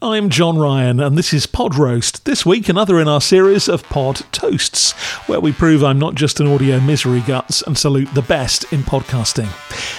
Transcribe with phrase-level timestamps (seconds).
[0.00, 2.24] I'm John Ryan, and this is Pod Roast.
[2.24, 4.92] This week, another in our series of Pod Toasts,
[5.26, 8.82] where we prove I'm not just an audio misery guts and salute the best in
[8.82, 9.48] podcasting.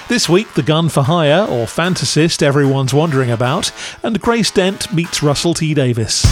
[0.08, 5.22] This week, the gun for hire, or fantasist everyone's wondering about, and Grace Dent meets
[5.22, 6.26] Russell T Davies.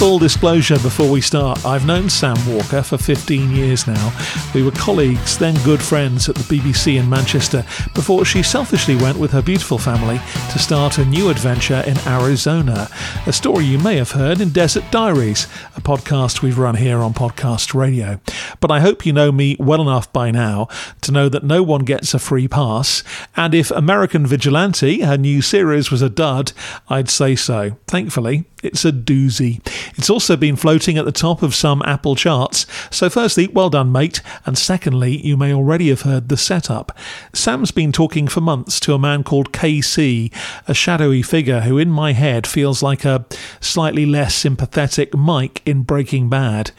[0.00, 4.16] Full disclosure before we start, I've known Sam Walker for 15 years now.
[4.54, 9.18] We were colleagues, then good friends at the BBC in Manchester, before she selfishly went
[9.18, 10.18] with her beautiful family
[10.52, 12.88] to start a new adventure in Arizona.
[13.26, 15.44] A story you may have heard in Desert Diaries,
[15.76, 18.20] a podcast we've run here on Podcast Radio.
[18.60, 20.68] But I hope you know me well enough by now
[21.02, 23.04] to know that no one gets a free pass,
[23.36, 26.52] and if American Vigilante, her new series, was a dud,
[26.88, 27.76] I'd say so.
[27.86, 29.60] Thankfully, it's a doozy.
[29.96, 32.66] It's also been floating at the top of some Apple charts.
[32.90, 34.20] So, firstly, well done, mate.
[34.46, 36.96] And secondly, you may already have heard the setup.
[37.32, 40.32] Sam's been talking for months to a man called KC,
[40.66, 43.26] a shadowy figure who, in my head, feels like a
[43.60, 46.72] slightly less sympathetic Mike in Breaking Bad.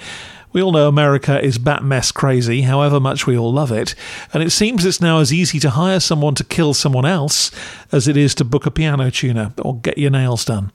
[0.53, 3.95] We all know America is bat mess crazy, however much we all love it,
[4.33, 7.51] and it seems it's now as easy to hire someone to kill someone else
[7.91, 10.71] as it is to book a piano tuner or get your nails done.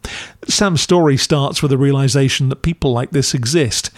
[0.49, 3.91] Sam's story starts with a realization that people like this exist.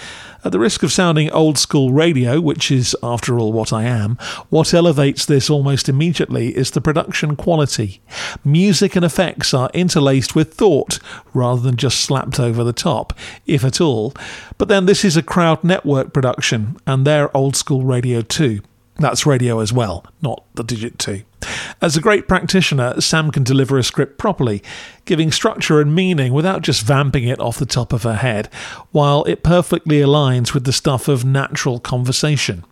[0.44, 4.16] At the risk of sounding old school radio, which is, after all, what I am,
[4.50, 8.00] what elevates this almost immediately is the production quality.
[8.44, 11.00] Music and effects are interlaced with thought
[11.34, 13.12] rather than just slapped over the top,
[13.46, 14.14] if at all.
[14.58, 18.60] But then this is a crowd network production, and they're old school radio too.
[18.96, 21.24] That's radio as well, not the digit 2.
[21.80, 24.62] As a great practitioner, Sam can deliver a script properly,
[25.04, 28.46] giving structure and meaning without just vamping it off the top of her head,
[28.90, 32.64] while it perfectly aligns with the stuff of natural conversation.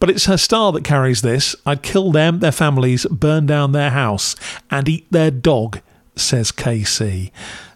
[0.00, 1.54] But it's her style that carries this.
[1.64, 4.34] I'd kill them, their families, burn down their house,
[4.70, 5.80] and eat their dog,
[6.16, 7.30] says KC.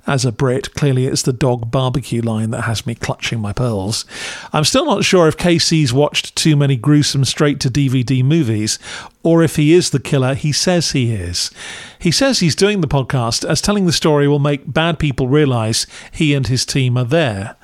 [0.07, 4.05] As a Brit, clearly it's the dog barbecue line that has me clutching my pearls.
[4.53, 8.79] I'm still not sure if KC's watched too many gruesome straight to DVD movies,
[9.25, 11.51] or if he is the killer he says he is.
[11.99, 15.87] He says he's doing the podcast as telling the story will make bad people realise
[16.13, 17.57] he and his team are there.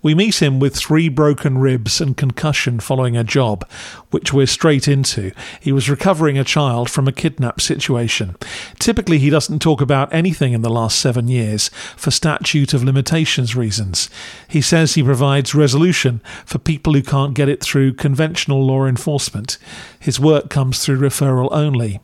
[0.00, 3.68] We meet him with three broken ribs and concussion following a job,
[4.10, 5.32] which we're straight into.
[5.60, 8.36] He was recovering a child from a kidnap situation.
[8.78, 13.56] Typically, he doesn't talk about anything in the last seven years for statute of limitations
[13.56, 14.10] reasons.
[14.48, 19.58] He says he provides resolution for people who can't get it through conventional law enforcement.
[19.98, 22.00] His work comes through referral only.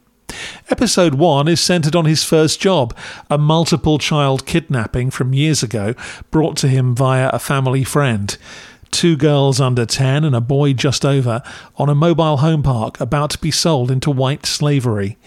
[0.71, 2.97] Episode 1 is centered on his first job,
[3.31, 5.95] a multiple child kidnapping from years ago
[6.31, 8.37] brought to him via a family friend.
[8.91, 11.43] Two girls under 10 and a boy just over
[11.77, 15.19] on a mobile home park about to be sold into white slavery.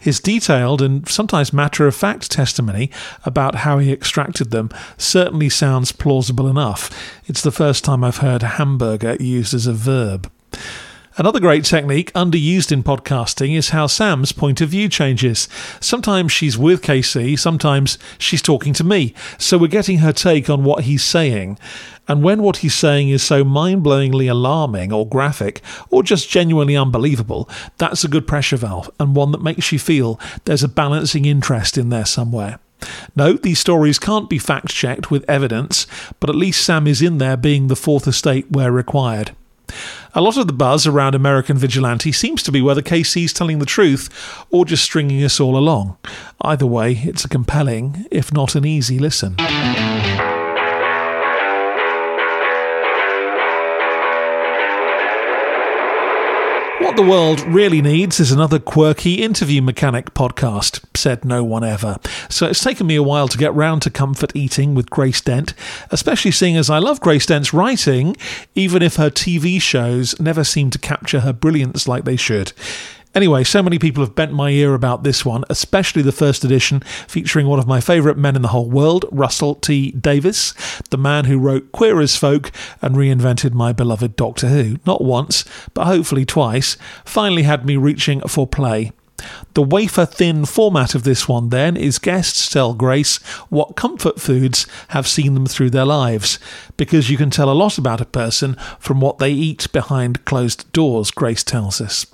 [0.00, 2.90] His detailed and sometimes matter of fact testimony
[3.24, 6.90] about how he extracted them certainly sounds plausible enough.
[7.26, 10.30] It's the first time I've heard hamburger used as a verb.
[11.16, 15.48] Another great technique underused in podcasting is how Sam's point of view changes.
[15.80, 20.62] Sometimes she's with KC, sometimes she's talking to me, so we're getting her take on
[20.62, 21.58] what he's saying.
[22.06, 26.76] And when what he's saying is so mind blowingly alarming or graphic or just genuinely
[26.76, 31.24] unbelievable, that's a good pressure valve and one that makes you feel there's a balancing
[31.24, 32.60] interest in there somewhere.
[33.16, 35.88] No, these stories can't be fact checked with evidence,
[36.20, 39.32] but at least Sam is in there being the fourth estate where required.
[40.14, 43.66] A lot of the buzz around American Vigilante seems to be whether KC's telling the
[43.66, 44.08] truth
[44.50, 45.96] or just stringing us all along.
[46.42, 49.36] Either way, it's a compelling, if not an easy listen.
[56.90, 61.98] What the world really needs is another quirky interview mechanic podcast, said no one ever.
[62.28, 65.54] So it's taken me a while to get round to comfort eating with Grace Dent,
[65.92, 68.16] especially seeing as I love Grace Dent's writing,
[68.56, 72.52] even if her TV shows never seem to capture her brilliance like they should.
[73.12, 76.80] Anyway, so many people have bent my ear about this one, especially the first edition
[77.08, 80.54] featuring one of my favourite men in the whole world, Russell T Davies,
[80.90, 85.44] the man who wrote Queer as Folk and reinvented my beloved Doctor Who, not once,
[85.74, 88.92] but hopefully twice, finally had me reaching for play.
[89.54, 93.16] The wafer thin format of this one, then, is guests tell Grace
[93.48, 96.38] what comfort foods have seen them through their lives,
[96.76, 100.70] because you can tell a lot about a person from what they eat behind closed
[100.72, 102.06] doors, Grace tells us.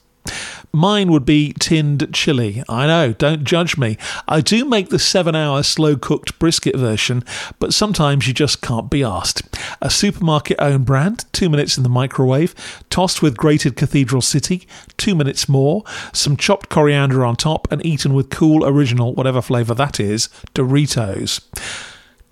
[0.77, 2.63] Mine would be tinned chili.
[2.69, 3.97] I know, don't judge me.
[4.29, 7.25] I do make the seven hour slow cooked brisket version,
[7.59, 9.41] but sometimes you just can't be asked.
[9.81, 12.55] A supermarket owned brand, two minutes in the microwave,
[12.91, 14.69] tossed with grated Cathedral City,
[14.99, 15.83] two minutes more,
[16.13, 21.41] some chopped coriander on top, and eaten with cool original, whatever flavour that is, Doritos.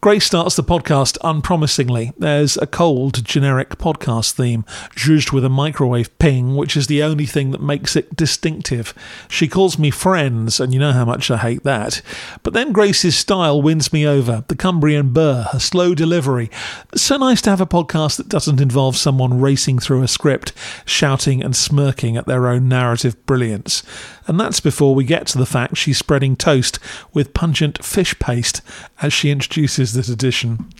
[0.04, 2.12] Grace starts the podcast unpromisingly.
[2.18, 4.64] There's a cold, generic podcast theme,
[4.94, 8.92] zhuzhed with a microwave ping, which is the only thing that makes it distinctive.
[9.30, 12.02] She calls me friends, and you know how much I hate that.
[12.42, 14.44] But then Grace's style wins me over.
[14.46, 16.50] The Cumbrian burr, her slow delivery.
[16.94, 20.52] So nice to have a podcast that doesn't involve someone racing through a script,
[20.84, 23.82] shouting and smirking at their own narrative brilliance.
[24.26, 26.78] And that's before we get to the fact she's spreading toast
[27.14, 28.60] with pungent fish paste
[29.00, 30.70] as she introduces this edition.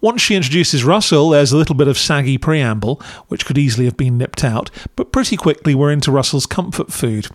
[0.00, 3.96] Once she introduces Russell, there's a little bit of saggy preamble, which could easily have
[3.96, 7.28] been nipped out, but pretty quickly we're into Russell's comfort food.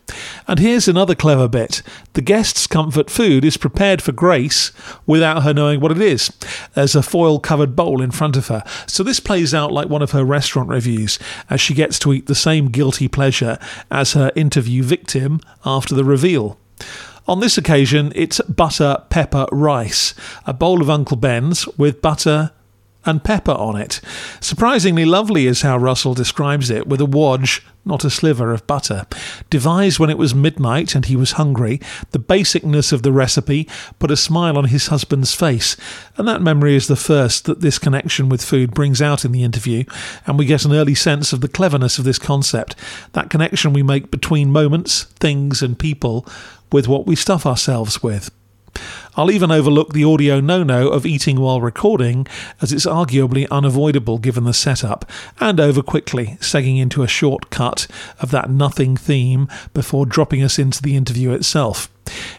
[0.48, 1.82] And here's another clever bit
[2.14, 4.72] the guest's comfort food is prepared for Grace
[5.06, 6.32] without her knowing what it is.
[6.74, 10.02] There's a foil covered bowl in front of her, so this plays out like one
[10.02, 11.20] of her restaurant reviews
[11.50, 13.58] as she gets to eat the same guilty pleasure
[13.92, 16.58] as her interview victim after the reveal.
[17.28, 20.14] On this occasion, it's butter pepper rice,
[20.46, 22.52] a bowl of Uncle Ben's with butter
[23.08, 24.02] and pepper on it.
[24.40, 29.08] Surprisingly lovely is how Russell describes it, with a wodge, not a sliver of butter.
[29.50, 31.80] Devised when it was midnight and he was hungry,
[32.12, 33.68] the basicness of the recipe
[33.98, 35.78] put a smile on his husband's face,
[36.18, 39.44] and that memory is the first that this connection with food brings out in the
[39.44, 39.84] interview,
[40.26, 42.76] and we get an early sense of the cleverness of this concept,
[43.14, 46.28] that connection we make between moments, things, and people
[46.72, 48.30] with what we stuff ourselves with.
[49.16, 52.28] I'll even overlook the audio no no of eating while recording,
[52.62, 55.10] as it's arguably unavoidable given the setup,
[55.40, 57.88] and over quickly, segging into a short cut
[58.20, 61.90] of that nothing theme before dropping us into the interview itself.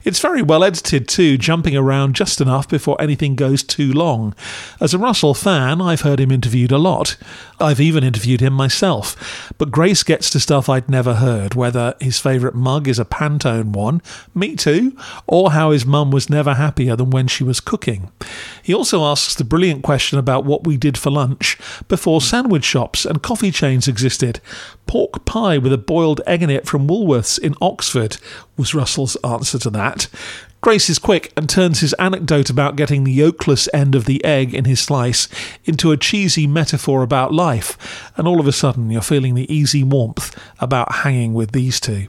[0.05, 4.35] It's very well edited too, jumping around just enough before anything goes too long.
[4.81, 7.17] As a Russell fan, I've heard him interviewed a lot.
[7.61, 9.53] I've even interviewed him myself.
[9.59, 13.73] But Grace gets to stuff I'd never heard, whether his favourite mug is a Pantone
[13.73, 14.00] one,
[14.35, 18.11] me too, or how his mum was never happier than when she was cooking.
[18.69, 21.56] He also asks the brilliant question about what we did for lunch
[21.88, 24.43] before sandwich shops and coffee chains existed.
[24.87, 28.19] Pork pie with a boiled egg in it from Woolworths in Oxford
[28.59, 30.09] was Russell's answer to that.
[30.61, 34.53] Grace is quick and turns his anecdote about getting the yolkless end of the egg
[34.53, 35.29] in his slice
[35.64, 39.82] into a cheesy metaphor about life, and all of a sudden you're feeling the easy
[39.82, 42.09] warmth about hanging with these two.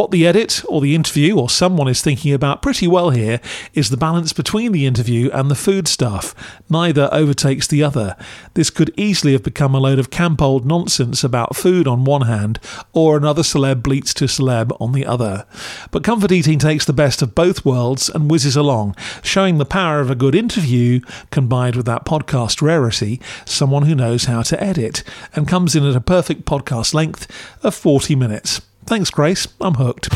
[0.00, 3.38] What the edit or the interview or someone is thinking about pretty well here
[3.74, 6.34] is the balance between the interview and the food stuff.
[6.70, 8.16] Neither overtakes the other.
[8.54, 12.22] This could easily have become a load of camp old nonsense about food on one
[12.22, 12.58] hand
[12.94, 15.44] or another celeb bleats to celeb on the other.
[15.90, 20.00] But Comfort Eating takes the best of both worlds and whizzes along, showing the power
[20.00, 21.00] of a good interview
[21.30, 25.02] combined with that podcast rarity, someone who knows how to edit,
[25.34, 27.30] and comes in at a perfect podcast length
[27.62, 28.62] of 40 minutes.
[28.90, 29.46] Thanks, Grace.
[29.60, 30.08] I'm hooked.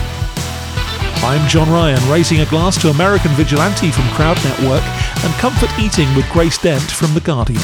[1.22, 4.82] I'm John Ryan, raising a glass to American Vigilante from Crowd Network
[5.22, 7.62] and Comfort Eating with Grace Dent from The Guardian.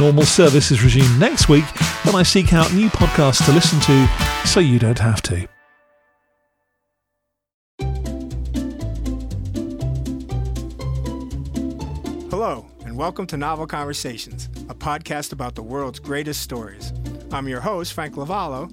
[0.00, 1.64] Normal service is resumed next week
[2.02, 4.08] when I seek out new podcasts to listen to
[4.48, 5.46] so you don't have to.
[12.30, 16.92] Hello, and welcome to Novel Conversations, a podcast about the world's greatest stories.
[17.30, 18.72] I'm your host, Frank Lavallo,